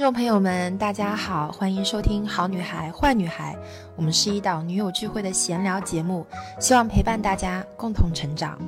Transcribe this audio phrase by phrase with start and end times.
[0.00, 3.54] 众朋友们，大家好，欢迎收听《好女孩坏女孩》，
[3.96, 6.26] 我们是一档女友聚会的闲聊节目，
[6.58, 8.58] 希望陪伴大家共同成长。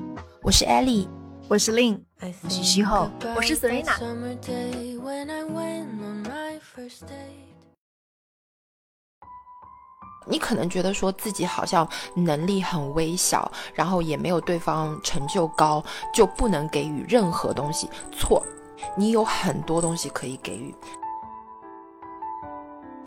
[0.42, 1.08] 我是 Ellie，
[1.48, 3.94] 我是 Lin，我是徐后，我是 Serena。
[10.26, 17.88] 你可能觉得说自己好像能力很微小，然后也没有对方成就高，就不能给予任何东西。
[18.12, 18.44] 错，
[18.94, 20.74] 你有很多东西可以给予。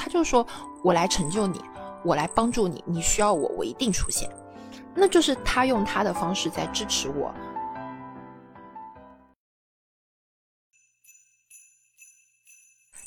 [0.05, 0.45] 他就说
[0.85, 1.59] ：“我来成就你，
[2.03, 4.29] 我来帮助你，你需要我，我一定出现。”
[4.93, 7.33] 那就是他用他的方式在支持我。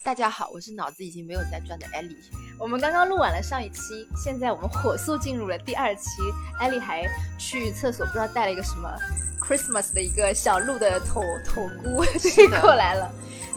[0.02, 2.16] 大家好，我是脑子已经没有在转的艾莉。
[2.58, 6.20] 我们刚刚录完了上一期，现在我们火速进入了第二期。
[6.58, 7.04] 艾莉还
[7.38, 8.92] 去厕所，不知道带了一个什么
[9.40, 12.02] Christmas 的一个小鹿的头头菇
[12.60, 13.08] 过来了。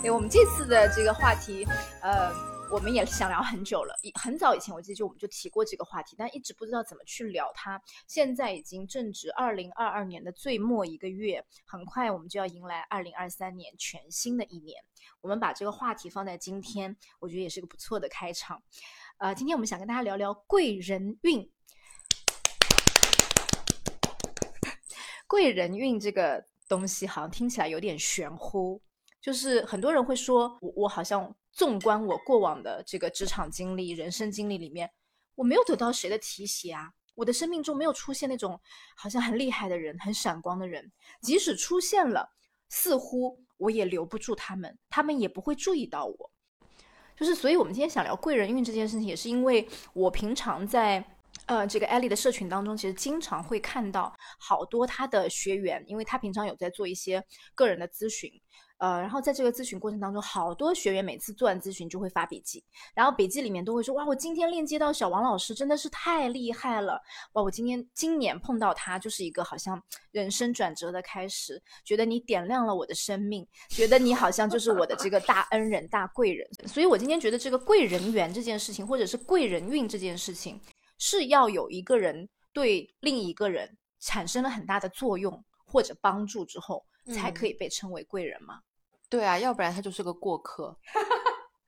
[0.03, 1.67] 对，我们这次的这个话题，
[2.03, 2.50] 呃。
[2.73, 7.79] 我们也想聊很久了，以很早以前我记得就我们就提过这个话题，但一直不知道怎么去聊它。
[8.07, 14.82] 现在已经正值二零二二年的最末一个月，很快我们就要迎来二零二三年全新的一年。
[15.20, 18.63] 我们把这个话题放在今天，我觉得也是个不错的开场。
[19.17, 21.51] 呃，今天我们想跟大家聊聊贵人运。
[25.27, 28.82] 贵人运这个东西好像听起来有点玄乎，
[29.21, 31.33] 就是很多人会说我我好像。
[31.53, 34.89] 纵观我过往的这个职场经历、人生经历里面，
[35.35, 36.89] 我没有得到谁的提携啊！
[37.13, 38.57] 我的生命中没有出现那种
[38.95, 40.89] 好像很厉害的人、很闪光的人，
[41.21, 42.25] 即使出现了，
[42.69, 46.31] 似乎我也留不住他们，他们也不会注意到我。
[47.17, 51.05] 就是，所以我们今天想聊贵人运这件事情，也是因为我平常在
[51.47, 57.21] 呃这个艾丽的社群当中，其实经常会看到好多他的学员，因为他平常有在做一些
[57.55, 58.31] 个人的咨询。
[58.82, 62.63] 呃，然后在这个咨询过程当中，好多学员每次做完咨询就会发笔记，
[62.96, 67.00] 然后笔记里面都会说：哇，我今天链接到小王老师真的是太厉害了！
[67.34, 69.79] 哇，我今天今年碰到他就是一个好像
[70.09, 76.50] 人生转折的开始，觉得你点亮了我的生命，觉得你好像就是我的这个大恩人、大贵人。
[76.66, 80.59] 所以我今天觉得这个贵人缘这件事情，或者是贵人运这件事情，
[80.97, 88.59] 是要有一个人对另一个人产生了很大的作用或者帮助之后，才可以被称为贵人吗？
[89.11, 90.75] 对啊，要不然他就是个过客。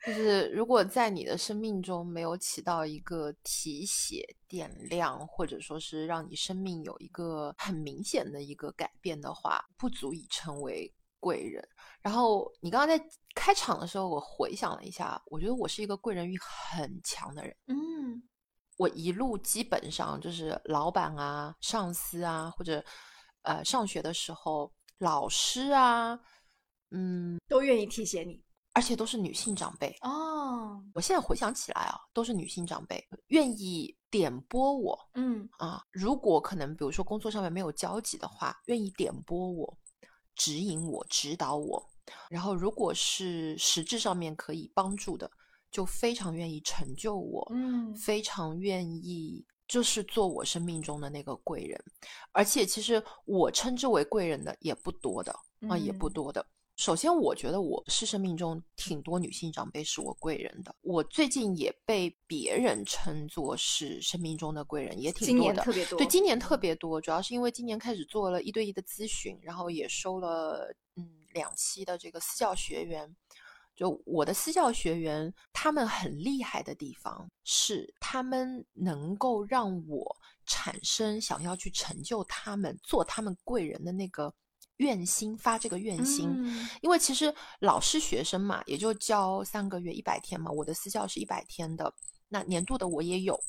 [0.06, 11.66] 就是如果在你的生命中没有起到一个提携、点亮，或者说是让你生命有一个很明显的一个改变的话，不足以成为贵人。
[12.02, 13.02] 然后你刚刚在
[13.36, 17.56] 开场的时候，我回想了一下，我觉得我是一个贵人欲很强的人。
[17.68, 18.22] 嗯，
[18.78, 22.84] 我一路基本上就是老板啊、上司啊，或者
[23.44, 26.20] 呃上学的时候老师啊。
[26.94, 28.42] 嗯，都愿意提携你，
[28.74, 30.82] 而且都是女性长辈哦。
[30.94, 34.98] 我现在回想起来啊，都是女性长辈愿意点拨我。
[35.16, 39.78] 嗯啊，如果可能，比如说工作上面没有交集的话，愿意点拨我、
[40.36, 41.84] 指引我、指导我。
[42.30, 45.32] 然后，如果是实质上面可以帮助的，
[45.72, 47.48] 就非常愿意成就我。
[47.52, 51.82] 嗯，非常愿意就是做我生命中的那个贵人。
[52.34, 55.34] 而且，其实我称之为贵人的也不多的
[55.70, 56.46] 啊，也不多的。
[56.76, 60.76] 首先，我觉得我是生命中挺多女性长辈是我贵人的。
[60.82, 65.62] 我最近也被别人称作是生命中的贵人，也挺多的。
[65.62, 65.98] 特别多。
[66.00, 73.16] 对，今年特别多，主要是因为今年开始做了一对一的咨询，然后也收了嗯两期的这个私教学员。
[73.76, 84.34] 就我的私教学员，他们很厉害的地方是，他们能够让我产生想要去成就他们、做他们贵人的那个。
[84.78, 86.30] 愿心发这个愿心，
[86.82, 90.50] 因为其实老师学生嘛，也就教三个月一百天嘛。
[90.52, 91.94] 我的私教是一百天的，
[92.30, 93.40] 那年度的我也有，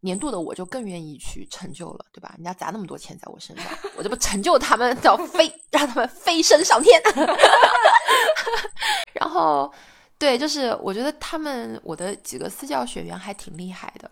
[0.00, 2.34] 年度的我就更愿意去成就了，对吧？
[2.36, 3.66] 人家砸那么多钱在我身上，
[3.96, 7.00] 我这不成就他们，叫飞， 让他们飞升上天。
[9.12, 9.72] 然后，
[10.18, 14.10] 对，就是我觉得他们我的几个私教学员还挺厉害的，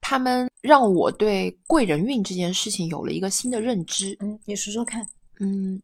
[0.00, 4.16] 他们让我对贵人运这件事情有了一个新的认知。
[4.20, 5.06] 嗯，你说说看。
[5.40, 5.82] 嗯，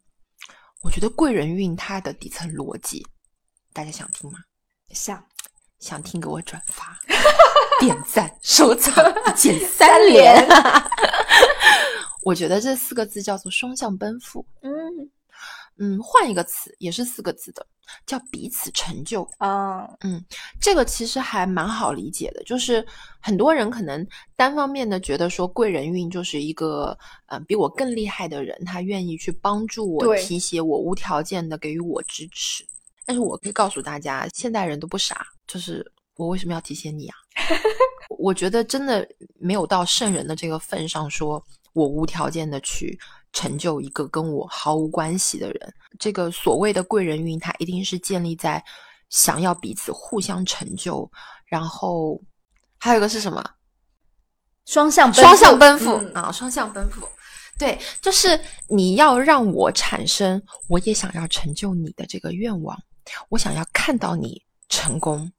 [0.83, 3.07] 我觉得贵人运它的底层逻辑，
[3.73, 4.39] 大家想听吗？
[4.91, 5.25] 想，
[5.79, 6.99] 想听给我转发、
[7.81, 8.95] 点赞、收藏、
[9.35, 10.47] 减 三连。
[12.23, 14.47] 我觉得这四个字叫做双向奔赴。
[14.63, 15.11] 嗯。
[15.85, 17.67] 嗯，换一个词也是四个字的，
[18.07, 19.85] 叫彼此成就啊。
[20.03, 20.25] 嗯，
[20.61, 22.87] 这个其实还蛮好理解的，就是
[23.21, 24.07] 很多人可能
[24.37, 26.97] 单方面的觉得说贵人运就是一个
[27.27, 32.65] 嗯比我更厉害的人，他愿意去帮助我、提携我、无条件的给予我支持。
[33.05, 35.85] 但是我可以告诉大家，现代人都不傻，就是
[36.15, 37.17] 我为什么要提携你啊？
[38.21, 39.05] 我觉得真的
[39.41, 42.97] 没有到圣人的这个份上，说我无条件的去
[43.33, 45.75] 成就一个跟我毫无关系的人。
[45.99, 48.63] 这个所谓的贵人运，它一定是建立在
[49.11, 51.11] 想要彼此互相成就，
[51.47, 52.21] 然后
[52.79, 53.45] 还有一个是什么？
[54.65, 57.07] 双向双向奔赴嗯啊，双向奔赴。
[57.59, 62.77] 对，就是你要让我产生，我也想要成就你的这个愿望，
[63.29, 65.31] 我想要看到你成功，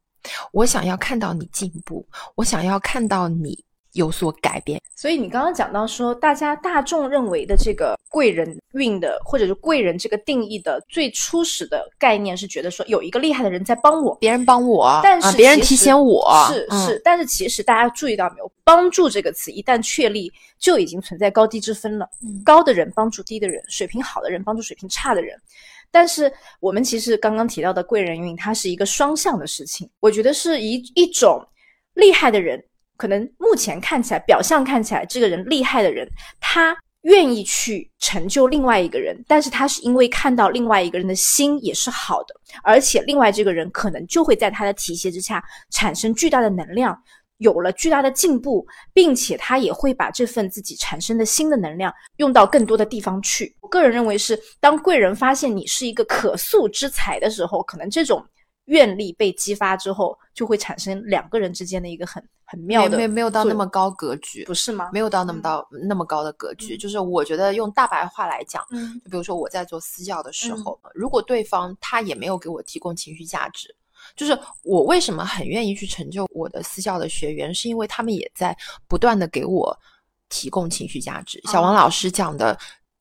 [0.51, 3.63] 我想要看到你进步，我想要看到你
[3.93, 4.81] 有所改变。
[4.95, 16.29] 所以你刚刚讲到说，大家大众认为的这个贵人运的，或者是贵人这个定义的最初始的概念是觉得说有一个厉害的人在帮我，别人帮我，但是啊、别人提醒我，
[16.69, 22.07] 嗯是是，但是其实大家注意到没有，帮助这个词一旦确立，就已经存在高低之分了。
[22.21, 25.39] 嗯高的人帮助低的人，水平好的人帮助水平差的人。
[25.91, 29.87] 但是我们其实刚刚提到的贵人运，它是一个双向的事情。
[29.99, 31.45] 我觉得是一一种
[31.93, 32.63] 厉害的人，
[32.97, 36.07] 可能目前看起来表象看起来这个人厉害的人，
[36.39, 46.97] 他愿意去成就另外一个人，但是他是因为看到另外一个人的心也是好的，而且另外这个人可能就会在他的提携之下产生巨大的能量。
[47.39, 53.53] 有了巨大的进步，并且他也会把这份自己产生的新的能量用到更多的地方去。
[53.59, 58.23] 我个人认为是，当贵人发现你是一个可塑之才的时候，可能这种
[58.65, 64.89] 愿力被激发之后，就会产生两个人之间的一个很很妙的没有到那么高格局，不是吗？
[64.93, 66.75] 没有到那么嗯到、那么高的格局。
[66.75, 73.75] 嗯就是我觉得用大白话来讲，嗯就比如说我在做私教的时嗯候，如果对方他也没有给我提供情绪价值，
[74.15, 78.55] 就是我为什么很愿意去成就我的私教的学员，是因为他们也在
[78.87, 79.77] 不断的给我
[80.29, 81.41] 提供情绪价值。
[81.51, 82.57] 小王哦老师讲的，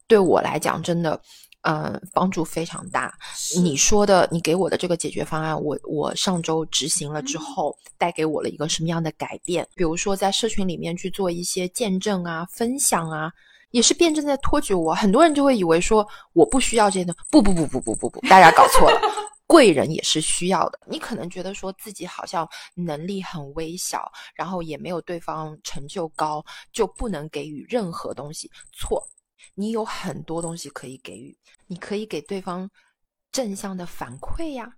[0.08, 1.20] 对我来讲真的。
[1.62, 3.12] 嗯，帮助非常大。
[3.56, 9.66] 你说的，你给我的这个解决方案，我我上周执行了之嗯后，带给我了一个什么样的改变？
[9.74, 13.30] 比如说在社群里面去做一些见证啊、分享啊，
[13.70, 14.92] 也是辩证在托举我。
[14.92, 19.00] 很多人就会以为说我不需要这些的，不不不不不不不，大家搞错了。
[19.46, 20.80] 贵人也是需要的。
[20.86, 26.42] 你可能觉得说自己好像能力很微小，然后也没有对方成就高，
[26.72, 28.50] 就不能给予任何东西。
[28.72, 29.06] 错，
[29.54, 31.36] 你有很多东西可以给予，
[31.66, 32.70] 你可以给对方
[33.30, 34.76] 正向的反馈呀，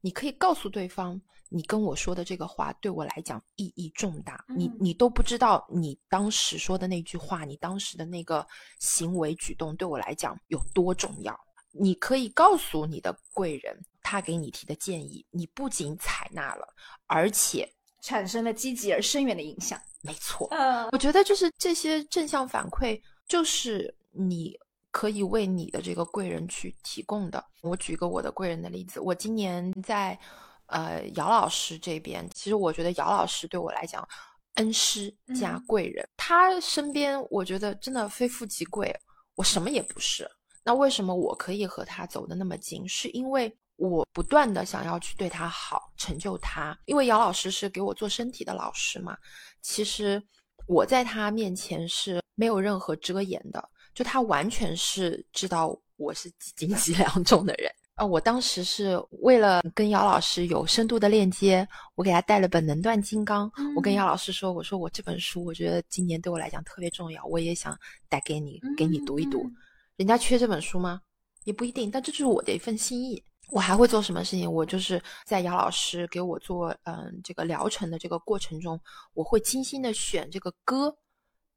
[0.00, 1.20] 你可以告诉对方。
[1.48, 8.44] 你跟我说的这个话对我来讲意义重大，你嗯你都不知道你当时说的那句话，你当时的那个
[8.80, 11.38] 行为举动对我来讲有多重要。
[11.70, 16.66] 你可以告诉你的贵人，他给你提的建议，你不仅采纳了，
[17.06, 17.72] 而且
[18.02, 19.80] 产生了积极而深远的影响。
[20.02, 24.58] 没错，嗯我觉得就是这些正向反馈，就是你
[24.90, 27.44] 可以为你的这个贵人去提供的。
[27.62, 30.18] 我举个我的贵人的例子，我今年在
[30.66, 34.06] 呃姚老师这边，其实我觉得姚老师对我来讲，
[34.54, 38.94] 恩师加嗯贵人，他身边我觉得真的非富即贵，
[39.34, 40.30] 我什么也不是。
[40.64, 42.88] 那为什么我可以和他走的那么近？
[42.88, 46.76] 是因为我不断的想要去对他好，成就他。
[46.86, 49.16] 因为姚老师是给我做身体的老师嘛，
[49.60, 50.22] 其实
[50.66, 57.68] 我在他面前是没有任何遮掩的，就他完全是知道我是几斤几两重的人。
[57.96, 63.50] 啊，我当时是为了跟姚老师有深度的链接，我给他带了本《能断金刚》。
[63.74, 67.74] 我跟嗯姚老师说：“我说我这本书，我觉得今年对我来讲特别重要，我也想
[68.08, 69.42] 带给你，给你读一读。
[69.44, 69.56] 嗯
[69.96, 71.00] 人家缺这本书吗？
[71.44, 73.24] 也不一定，但这就是我的一份心意。
[73.50, 74.46] 我还会做什么事情？
[74.52, 78.78] 我就是在姚老师给我做嗯这个疗程的这个过程中，
[79.14, 80.94] 我会精心的选这个歌，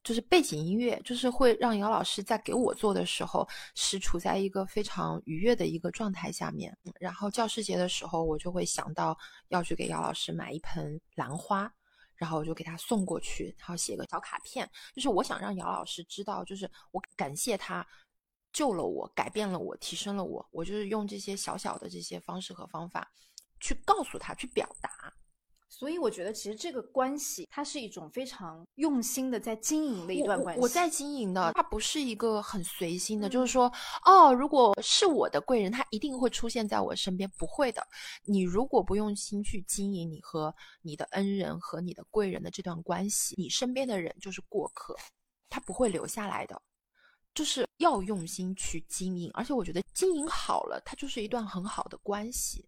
[0.03, 6.75] 就是背景音乐，就是会让姚老师在给我做的时候是处在一个非常愉悦的一个状态下面。
[7.00, 9.18] 然后教师节的时候，我就会想到
[9.50, 11.72] 要去给姚老师买一盆兰花。
[12.15, 17.88] 然后我就给他送过去，然后写个小卡片，就是我想让姚老师知道，就是我感谢他
[18.51, 20.46] 救了我，改变了我，提升了我。
[20.51, 23.10] 我就是用这些小小的这些方式和方法
[23.62, 25.13] 去告诉他，去表达。
[25.69, 30.59] 所以我觉得其实这个关系，它是一种非常用心的在经营的一段关系。
[30.59, 33.71] 我我在经营的，它不是一个很随心的，就嗯是说，
[34.03, 37.81] 哦，如果是我的贵人，他一定会出现在我身边，不会的。
[38.25, 44.95] 你如果不用心去经营你和你的恩人和你的贵人的这段关系，你身边的人就是过客，
[45.49, 46.61] 他不会留下来的。
[47.35, 52.67] 就是要用心去经营，而且我觉得经营好了，它就是一段很好的关系。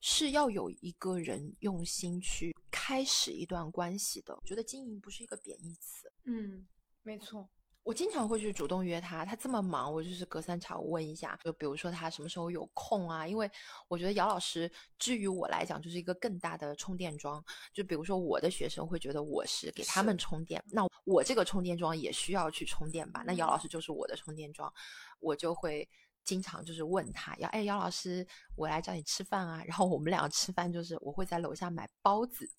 [0.00, 4.34] 是要有一个人用心去开始一段关系的。
[4.34, 6.10] 我觉得经营不是一个贬义词。
[6.24, 6.66] 嗯，
[7.02, 7.48] 没错。
[7.82, 13.26] 我经常会去主动约他，他这么忙，我就是隔三差五问一下，就比如说他什么时候有空啊？
[13.26, 13.50] 因为
[13.88, 17.42] 我觉得姚老师，至于我来讲，就是一个更大的充电桩。
[17.72, 23.24] 就比如说我的学生会觉得我是给他们充电，那我这个充电桩也需要去充电吧？
[23.26, 24.70] 那姚老师就是我的充电桩，
[25.18, 25.88] 我就会
[26.24, 29.62] 经常就是问他，要哎，姚老师，我来找你吃饭啊。
[29.64, 32.50] 然后我们两个吃饭就是我会在楼下买包子。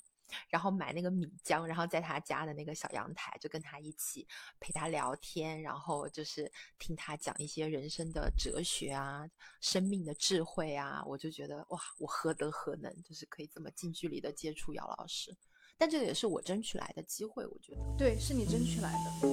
[0.47, 4.25] 然后买那个米浆，然后在他家的那个小阳台，就跟他一起
[4.61, 6.49] 陪他聊天，然后就是
[6.79, 15.35] 听他讲一些人生的哲学啊、生命的智慧啊，我就觉得哇，我何德何能，就是可以这么近距离的接触姚老师。
[15.77, 17.81] 但这个也是我争取来的机会，我觉得。
[17.97, 19.27] 对，是你争取来的。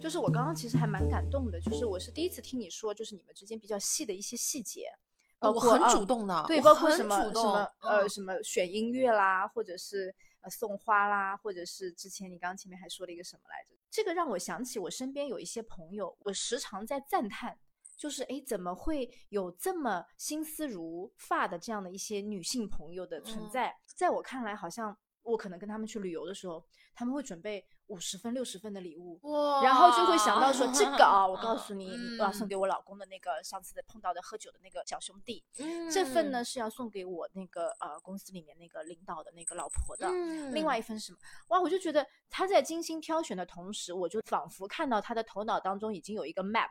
[0.00, 4.90] 就是我刚刚其实还蛮感动的，就是我是第一次听你说，就是你们之间比较细的一些细节，
[5.38, 13.74] 包括很主动的，对，包括什么什么呃什么选音乐啦，或者是呃送花啦，或者是之前你刚刚前面还说了一个什么来着？
[13.90, 17.56] 这个让我想起我身边有一些朋友，我时常在赞叹，
[17.96, 23.74] 就是哎怎么会有这么心思如发的这样的一些女性朋友的存在？
[23.86, 27.64] 在我看来，好像我可能跟他们去旅游的时候，他们会准备。
[27.92, 29.20] 五十分、六十分的礼物，
[29.62, 35.44] 然后就会想到说这个啊，我告诉 你，我要送给我老公的那个上次碰到的喝酒的那个小兄弟，
[35.92, 40.08] 这份呢是要送给我那个呃公司里面那个领导的那个老婆的，
[40.52, 41.18] 另外一份是什么？
[41.48, 46.70] 哇，我就觉得他在精心挑选的同时，我就仿佛看到他的头脑当中已经有一个 map，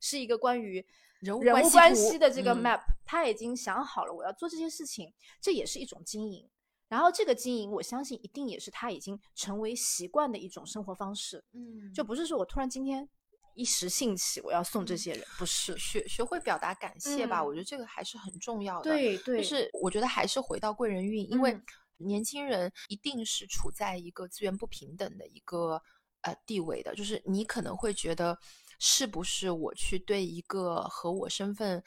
[0.00, 0.86] 是一个关于
[1.18, 6.48] 人物关系的这个 map，他已经想好了我要做这些事情，这也是一种经营。
[6.90, 11.42] 然后这个经营，我相信一定也是他已经成为习惯的一种生活方式。
[11.52, 13.08] 嗯，就不是说我突然今天
[13.54, 17.44] 一时兴起我要送这些人，不是学学会表达感谢吧？
[17.44, 18.90] 我觉得这个还是很重要的。
[18.90, 21.56] 对对，就是我觉得还是回到贵人运，因为
[21.98, 25.80] 年轻人一定是处在一个资源不平等的一个
[26.22, 28.36] 呃地位的，就是你可能会觉得
[28.80, 31.80] 是不是我去对一个和我身份。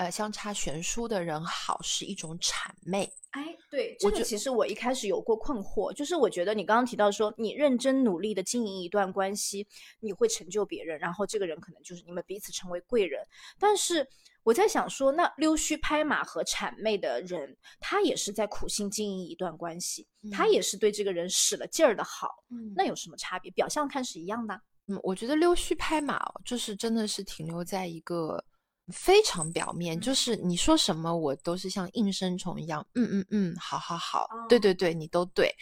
[0.00, 3.04] 呃，相差悬殊的人好是一种谄媚。
[3.32, 9.68] 哎，对，这个其实我一开始有过困惑，就是我觉得你刚刚提到说，你认真努力的经营一段关系，
[10.00, 13.20] 你会成就别人，然后这个人可能就是你们彼此成为贵人。
[13.58, 14.08] 但是
[14.42, 22.42] 我在想说，那溜须拍马和谄媚的人，他也是在苦心经营一段关系，他也是对这个人使了劲儿的好，
[22.74, 23.50] 那有什么差别？
[23.50, 24.58] 表象看是一样的。
[24.86, 28.42] 嗯，我觉得溜须拍马就是真的是停留在一个。
[28.90, 35.54] 非常表面，就是你说什么，我都是像应声虫一样，嗯嗯嗯，好好好，对对对，你都对，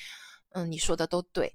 [0.50, 1.52] 嗯，你说的都对，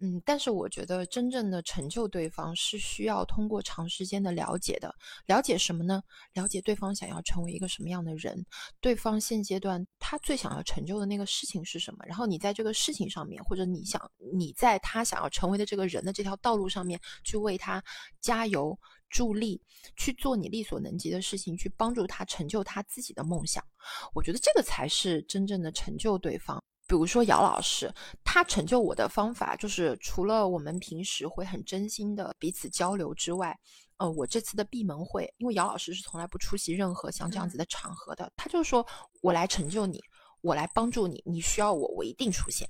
[0.00, 4.94] 嗯，但是我觉得真正的成就对方是需要通过长时间的了解的，
[5.26, 6.02] 了解什么呢？
[6.34, 8.44] 了解对方想要成为一个什么样的人，
[8.80, 17.82] 对方现阶段他最想要成就的那个事情是什么，然后你在这个事情上面，或者你想你在他想要成为的这个人的这条道路上面去为他
[18.20, 18.78] 加油。
[19.14, 19.62] 助力
[19.96, 23.64] 去做你力所能及的事情，去帮助他成就他自己的梦想。
[24.12, 26.60] 我觉得这个才是真正的成就对方。
[26.88, 27.94] 比如说姚老师，
[28.24, 33.56] 他成就我的方法就是，除了我们平时会很真心的彼此交流之外，
[33.98, 38.84] 呃，我这次的闭门会，因为姚老师是从来不出席任何像这样子的场合的，他就说
[39.22, 40.02] 我来成就你，
[40.40, 42.68] 我来帮助你，你需要我，我一定出现。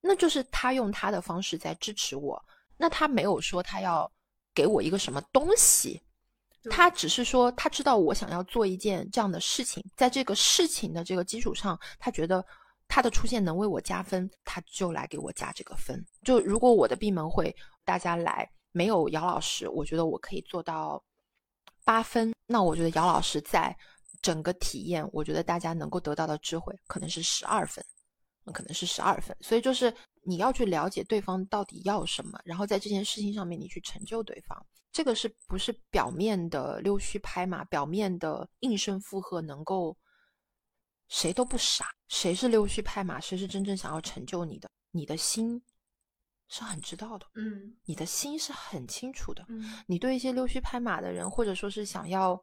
[0.00, 2.40] 那就是他用他的方式在支持我。
[2.76, 4.10] 那他没有说他要。
[4.54, 6.00] 给我一个什么东西，
[6.70, 12.44] 他只是说他知道我想要做一件这样的事情，在这个事情的这个基础上，他觉得
[12.86, 16.04] 他的出现能为我加分，他就来给我加这个分。
[16.22, 17.54] 就如果我的闭门会
[17.84, 21.02] 大家来没有姚老师，我觉得我可以做到
[21.84, 23.76] 八分，那我觉得姚老师在
[24.20, 27.84] 整个体验，我觉得大家能够得到的智慧可能是十二分，
[28.46, 29.36] 可能是十二分。
[29.40, 29.94] 所以就是。
[30.24, 34.56] 你要去了解对方到底要什么，然后在这件事情上面你去成就对方，
[34.92, 39.98] 这个是不是表面的溜须拍马，表面的应声附和能够？
[41.08, 44.70] 谁都不傻，谁是溜须拍马，谁是真正想要成就你的？
[44.92, 45.60] 你的心
[46.46, 52.40] 是很知道的，嗯，你的心是很清楚的，嗯，你对一些溜须拍马的人，或者说是想要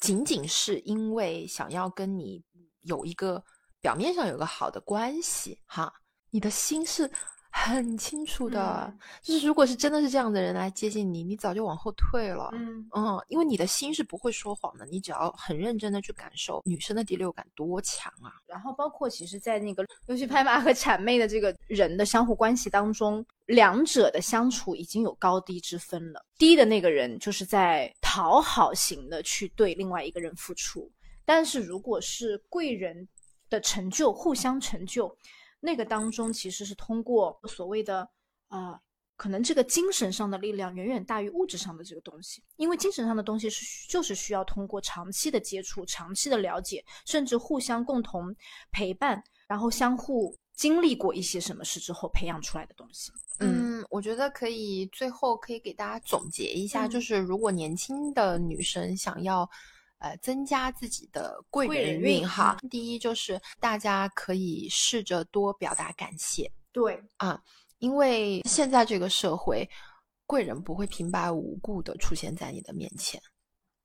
[0.00, 2.42] 仅仅是因为想要跟你
[2.80, 3.44] 有一个
[3.82, 5.92] 表面上有个好的关系，哈。
[6.30, 7.10] 你的心是
[7.50, 12.48] 很清楚的，就是如果是真的是这样的人来接近你，你早就往后退了。
[12.54, 18.32] 嗯嗯，因为你的心是不会说谎的，你只要很认真的去感受女生的第六感多强啊。
[18.46, 26.24] 然后包括其实，在那个尤其拍马和谄媚的这个人的相互关系当中，两者的相处已经有高低之分了。
[26.38, 30.90] 低的那个人就是在讨好型的去对另外一个人付出，
[31.26, 33.06] 但是如果是贵人
[33.52, 35.14] 的成就，互相成就。
[35.60, 38.08] 那个当中其实是通过所谓的
[38.48, 38.76] 呃，
[39.16, 48.34] 可能这个精神上的力量远远大于物质上的这个东西，因为精神上的东西是就是需要通过长期的接触、长期的了解，甚至互相共同
[48.72, 53.12] 陪伴，然后相互经历过一些什么事之后培养出来的东西。
[53.38, 59.48] 嗯，我觉得可以最后可以给大家总结一下，嗯就是如果年轻的女生想要。
[60.02, 62.58] 呃，增加自己的贵贵人运哈。
[62.68, 67.00] 第一就是大家可以试着多表达感谢，对。
[67.18, 67.40] 啊，
[67.78, 69.68] 因为现在这个社会，
[70.26, 73.22] 贵人不会平白无故的出现在你的面前。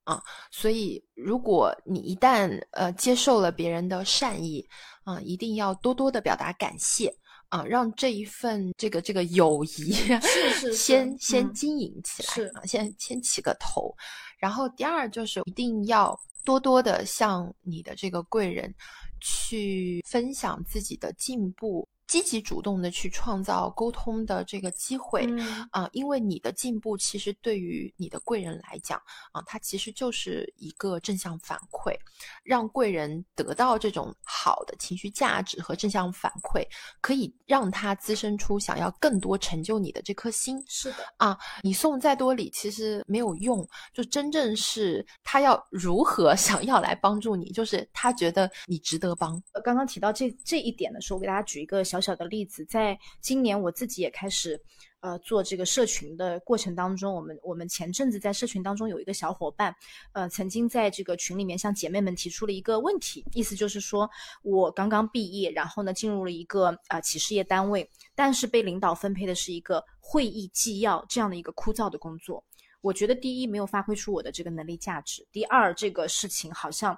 [0.02, 0.20] 啊，
[0.50, 4.66] 所以如果你一旦呃接受了别人的善意
[5.04, 7.14] 啊，一定要多多的表达感谢
[7.48, 13.94] 啊，让这一份这个这个友谊是是是先先嗯经营起来是啊，先先起个头，
[14.38, 18.74] 然后第二就是一定要多多的向你的这个贵人
[19.20, 25.24] 去分享自己的进步，积极主动的去创造沟通的这个机会。
[25.28, 29.00] 嗯啊，因为你的进步其实对于你的贵人来讲
[29.30, 31.94] 啊，它其实就是一个正向反馈，
[32.42, 36.66] 让贵人得到这种好的情绪价值和正向反馈，
[37.00, 40.60] 可以让他滋生出想要更多成就你的这颗心。
[40.66, 49.40] 是的，啊，你送再多礼其实没有用，就真正是他要如何 想要来帮助你，就是他觉得你值得帮。
[49.52, 54.60] 呃刚刚提到这这一点的时候，我给大家举一个小小小的例子，在今年我自己也开始
[55.00, 59.74] 呃做这个社群的过程当中，我们我们前阵子在社群当中有一个小伙伴，
[60.12, 64.08] 呃，曾经在这个群里面向姐妹们提出了一个问题，意思就是说
[64.42, 72.44] 我刚刚毕业，然后呢进入了一个啊、企事业单位，但是被领导分配的是一个会议纪要这样的一个枯燥的工作。
[72.80, 76.96] 我觉得第一没有发挥出我的这个能力价值，第二这个事情好像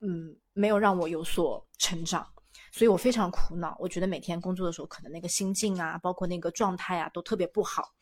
[0.00, 2.26] 嗯没有让我有所成长。
[2.72, 7.92] 所以我非常苦恼，我觉得每天工作的时候，可能那个心境啊，包括那个状态啊，都特别不好。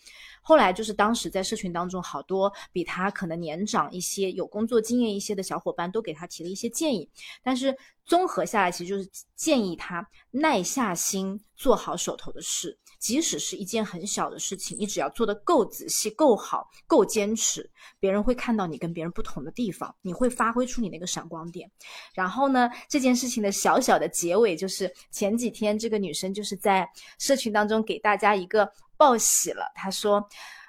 [0.41, 7.11] 后来就是当时在社群当中，好多比他可能年长一些、有工作经验一些的小伙伴都给他提了一些建议，
[7.43, 21.69] 但是综合下来，其实就是建议他耐下心做好手头的事，即使是一件很小的事情，你只要做得够仔细、够好、够坚持，别人会看到你跟别人不同的地方，你会发挥出你那个闪光点。
[22.15, 30.25] 然后呢，这件事情的小小的结尾就是前几天这个女生就是在社群当中给大家一个报喜了，她说，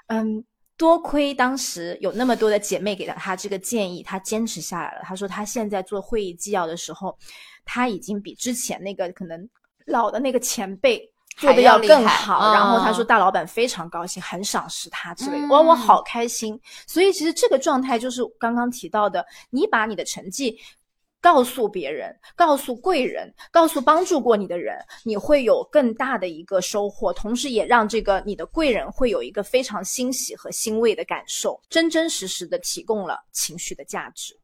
[0.08, 0.44] 嗯。
[0.78, 5.02] 多亏当时有那么多的姐妹给了她这个建议，她坚持下来了。
[5.04, 7.16] 她说她现在做会议纪要的时候，
[7.64, 9.48] 她已经比之前那个可能
[9.86, 12.54] 老的那个前辈做的要更好。
[12.54, 15.48] 然后她嗯说大老板非常高兴，很赏识他之类的。
[15.48, 16.60] 嗯哇，我好开心。
[16.88, 20.58] 所以其实这个状态就是刚刚提到的，你把你的成绩
[21.22, 34.36] 告诉别人，告诉贵人，告诉帮助过你的人，你会有更大的一个收获，同时也让这个你的贵人会有一个非常欣喜和欣慰的感受，真真实实的提供了情绪的价值。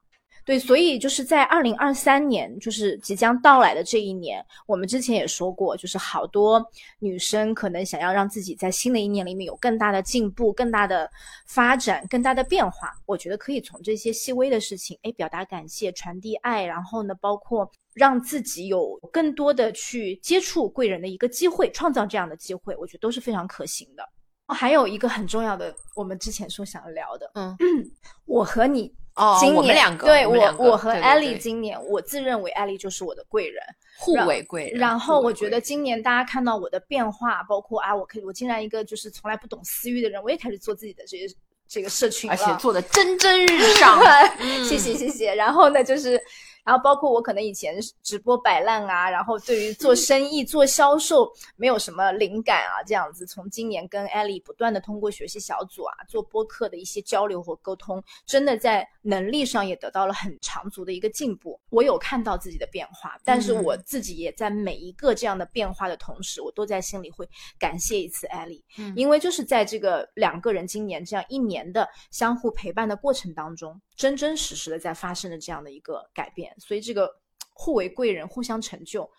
[0.47, 6.65] 对，所以就是在二零二三年，就是即将到来的这一年，我们之前也说过，就是好多
[6.99, 11.11] 女生可能想要让自己在新的一年里面有更大的进步、更大的
[11.47, 12.93] 发展、更大的变化。
[13.05, 24.09] 我觉得可以从这些细微的事情，哎，表达感谢、传递爱，然后呢，包括让自己有更多的去接触贵人的一个机会，创造这样的机会，我觉得都是非常可行的。
[24.47, 27.53] 还有一个很重要的，我们之前说想要聊的，嗯，
[28.23, 33.61] 我和你哦今年我们两个对我我和艾对丽今年，我自认为艾丽就是我的贵人，
[33.97, 34.79] 互为贵人。
[34.79, 41.27] 然后我觉得今年大家看到我的变化，包括啊，我可以我竟然一个就是从来不懂私域的人，我也开始做自己的这些
[41.67, 43.99] 这个社群了，而且做的蒸蒸日上。
[44.39, 45.33] 嗯谢谢谢谢。
[45.35, 46.21] 然后呢，就是，
[46.67, 53.25] 然后包括我可能以前直播摆烂啊，然后对于做 生意、做销售没有什么灵感啊，这样子。
[53.25, 61.57] 从今年跟艾丽不断的通过学习小组啊，做播客的一些交流和沟通，真的在能力上也得到了很长足的一个进步。
[61.69, 67.25] 我有看到自己的变化，但是嗯我自己也在每一个这样的变化的同时，我都在心里会
[67.57, 77.11] 感谢一次艾丽，嗯因为就是在这个两个人今年这样一年的相互陪伴的过程当中，真真实实的在发生的这样的一个改变，所以这个
[77.51, 79.09] 互为贵人、互相成就，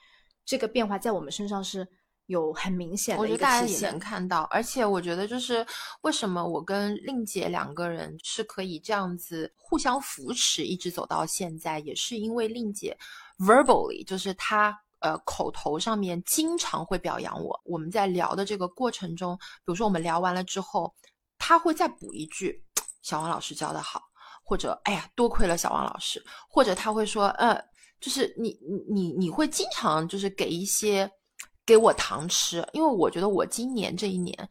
[0.46, 1.86] 这个变化在我们身上是
[2.26, 3.98] 有很明显的我觉得大家也能。
[3.98, 5.66] 看到，而且我觉得就是
[6.02, 12.96] 为什么我跟令姐两个人是可以这样子互相扶持，一直走到现在，也是因为令姐
[13.38, 17.60] verbally 就是她呃口头上面经常会表扬我。
[17.64, 20.94] 我们在聊的这个过程中，比如说我们聊完了之后，
[21.36, 22.62] 她会再补一句
[23.02, 24.02] ：“小王老师教的好。”
[24.48, 27.62] 或者哎呀，多亏了小王老师，或者他会说，呃，
[28.00, 31.10] 就是你你你你会经常就是给一些
[31.66, 34.48] 给我糖吃，因为我觉得我今年这一年。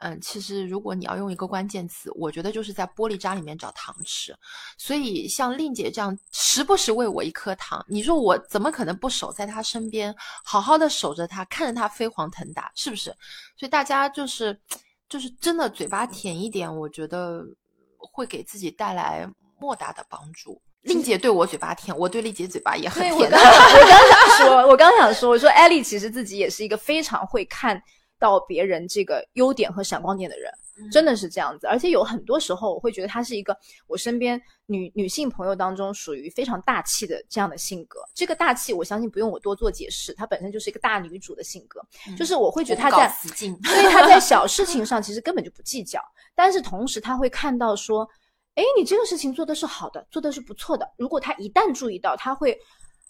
[0.00, 4.32] 嗯，其实如果你要用一个关键词，我觉得就是在玻璃渣里面找糖吃。
[4.76, 13.06] 所以像令姐这样时不时喂我一颗糖，你说我怎么可能不守在她身边，好好的守着她，看着她飞黄腾达，是不是？
[13.56, 14.56] 所以大家就是
[15.08, 17.42] 就是真的嘴巴甜一点，我觉得
[17.98, 20.60] 会给自己带来莫大的帮助。
[20.82, 23.14] 令姐对我嘴巴甜，我对丽姐嘴巴也很甜。
[23.14, 27.82] 我刚想 说，我刚想说，我说艾丽其实自己也是一个非常会看。
[28.20, 30.52] 到别人这个优点和闪光点的人，
[30.90, 31.68] 真的是这样子。
[31.68, 38.00] 而且有很多时候，我会觉得她是一个我身边女女性朋友当中属于非常大气的这样的性格。
[38.16, 41.80] 这个大气，我相信不用我多做解释，她本身就是一个大女主的性格。
[42.16, 46.02] 就是我会觉得她在，所以她在小 事情上其实根本就不计较。
[46.34, 48.04] 但是同时，她会看到说，
[48.58, 50.84] 哎，你这个事情做的是好的，做的是不错的。
[50.96, 52.58] 如果他一旦注意到，他会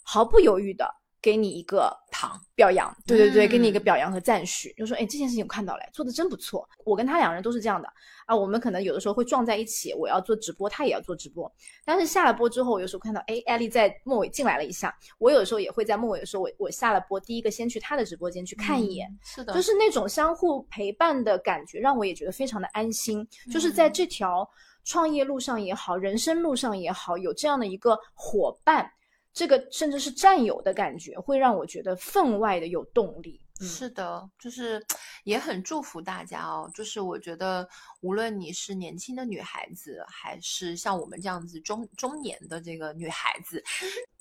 [0.03, 0.87] 毫不犹豫的。
[1.21, 6.65] 给你一个糖表扬，对对对，给你一个表扬和赞许，就说哎，这件事情我看到了，做的真不错。
[6.85, 7.89] 我跟他两人都是这样的
[8.25, 11.51] 啊，我们可能有的时候会撞在一起，我要做直播，他也要做直播。
[11.83, 23.27] 但是下了播之后，我有时候看到哎，艾丽在末尾进来了一下，我有时候也会在末尾的时候，我我下了播，第一个先去他的直播间去看一眼，是的，就是那种相互陪伴的感觉，让我也觉得非常的安心。
[23.51, 24.49] 就是在这条
[24.83, 28.91] 创业路上也好，人生路上也好，有这样的一个伙伴。
[29.31, 33.39] 这个甚至是战友的感觉，会让我觉得分外的有动力。
[33.61, 34.83] 是的，就是
[35.23, 36.69] 也很祝福大家哦。
[36.73, 37.67] 就是我觉得，
[38.01, 43.63] 无论你是年轻的女孩子，还是像我们这样子中中年的这个女孩子，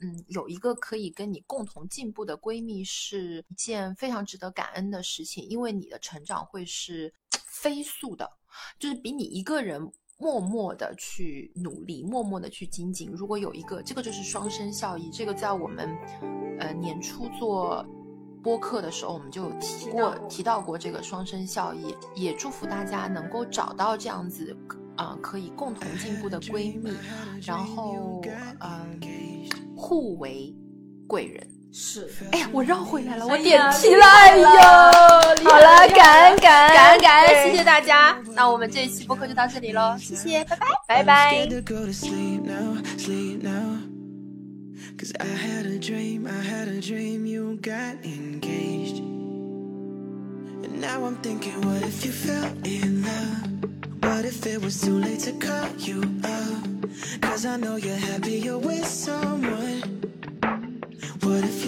[0.00, 5.42] 嗯，有一个可以跟你共同进步的闺蜜，是一件非常值得感恩的事情。
[5.48, 7.12] 因为你的成长会是
[7.46, 8.30] 飞速的，
[8.78, 9.90] 就是比你一个人。
[10.18, 13.08] 默默的去努力，默默的去精进。
[13.12, 15.08] 如果有一个，这个就是双生效益。
[15.10, 15.88] 这个在我们，
[16.58, 17.86] 呃，年初做
[18.42, 21.94] 播客的时候，我们就有提过，提到过这个双生效益。
[22.16, 24.56] 也祝福大家能够找到这样子，
[24.96, 26.90] 啊，可以共同进步的闺蜜，
[27.40, 28.20] 然后，
[28.58, 29.00] 嗯，
[29.76, 30.52] 互为
[31.06, 31.57] 贵人。
[31.80, 34.44] 是，哎呀，我绕回来了，我点题了，哎呦，
[35.48, 36.74] 好了，感恩感恩。
[36.74, 41.46] 感恩感恩，谢谢大家，那我们这一期播客就到这里喽，谢谢，拜拜，拜拜。
[61.20, 61.67] What if you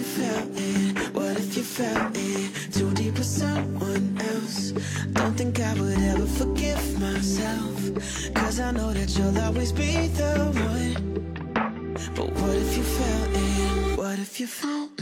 [1.81, 2.73] Felt it?
[2.73, 4.71] Too deep with someone else.
[5.13, 7.75] Don't think I would ever forgive myself.
[8.35, 10.33] Cause I know that you'll always be the
[10.69, 11.23] one.
[12.15, 13.97] But what if you felt it?
[13.97, 15.00] What if you it?